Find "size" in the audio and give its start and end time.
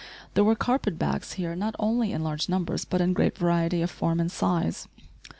4.31-4.87